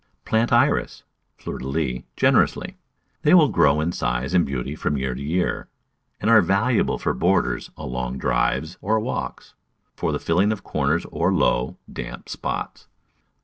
[0.25, 1.03] Plant Iris
[1.37, 2.75] (Fleur de lis) generously.
[3.21, 5.67] They will grow in size and beauty from year to year,
[6.19, 9.53] and are valuable for borders along drives or walks,
[9.95, 12.87] for the filling of corners or low, damp spots.